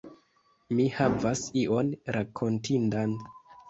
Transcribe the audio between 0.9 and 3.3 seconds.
havas ion rakontindan.